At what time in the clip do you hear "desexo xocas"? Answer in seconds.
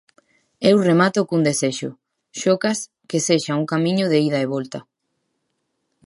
1.49-2.79